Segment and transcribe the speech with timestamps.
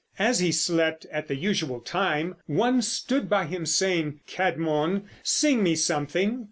[0.17, 5.75] As he slept at the usual time, one stood by him saying: "Cædmon, sing me
[5.75, 6.39] something."